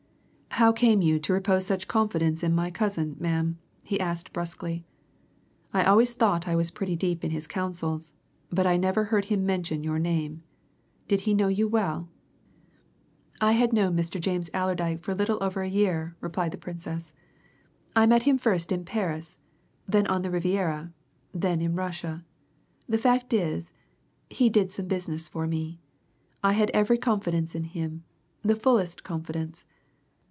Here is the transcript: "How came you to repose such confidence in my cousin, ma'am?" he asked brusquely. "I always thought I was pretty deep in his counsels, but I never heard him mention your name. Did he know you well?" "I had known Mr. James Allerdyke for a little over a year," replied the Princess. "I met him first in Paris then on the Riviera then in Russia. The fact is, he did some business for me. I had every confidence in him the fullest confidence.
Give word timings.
"How 0.55 0.73
came 0.73 1.01
you 1.01 1.17
to 1.17 1.31
repose 1.31 1.65
such 1.65 1.87
confidence 1.87 2.43
in 2.43 2.53
my 2.53 2.69
cousin, 2.71 3.15
ma'am?" 3.21 3.57
he 3.85 3.97
asked 4.01 4.33
brusquely. 4.33 4.83
"I 5.73 5.85
always 5.85 6.13
thought 6.13 6.45
I 6.47 6.57
was 6.57 6.71
pretty 6.71 6.97
deep 6.97 7.23
in 7.23 7.31
his 7.31 7.47
counsels, 7.47 8.11
but 8.51 8.67
I 8.67 8.75
never 8.75 9.05
heard 9.05 9.25
him 9.25 9.45
mention 9.45 9.81
your 9.81 9.97
name. 9.97 10.43
Did 11.07 11.21
he 11.21 11.33
know 11.33 11.47
you 11.47 11.69
well?" 11.69 12.09
"I 13.39 13.53
had 13.53 13.71
known 13.71 13.95
Mr. 13.95 14.19
James 14.19 14.49
Allerdyke 14.53 14.99
for 15.01 15.13
a 15.13 15.15
little 15.15 15.41
over 15.41 15.61
a 15.61 15.69
year," 15.69 16.17
replied 16.19 16.51
the 16.51 16.57
Princess. 16.57 17.13
"I 17.95 18.05
met 18.05 18.23
him 18.23 18.37
first 18.37 18.73
in 18.73 18.83
Paris 18.83 19.37
then 19.87 20.05
on 20.07 20.21
the 20.21 20.29
Riviera 20.29 20.91
then 21.33 21.61
in 21.61 21.75
Russia. 21.75 22.25
The 22.89 22.97
fact 22.99 23.31
is, 23.31 23.71
he 24.29 24.49
did 24.49 24.73
some 24.73 24.87
business 24.87 25.29
for 25.29 25.47
me. 25.47 25.79
I 26.43 26.53
had 26.53 26.69
every 26.71 26.97
confidence 26.97 27.55
in 27.55 27.63
him 27.63 28.03
the 28.41 28.57
fullest 28.57 29.05
confidence. 29.05 29.63